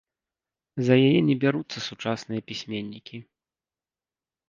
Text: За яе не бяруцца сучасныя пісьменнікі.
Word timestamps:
За 0.87 0.95
яе 1.09 1.19
не 1.27 1.35
бяруцца 1.45 1.85
сучасныя 1.91 2.41
пісьменнікі. 2.51 3.25